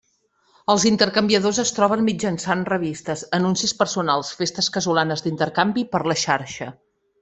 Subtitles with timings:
[0.73, 6.77] Els intercanviadors es troben mitjançant revistes, anuncis personals, festes casolanes d'intercanvi i per la xarxa.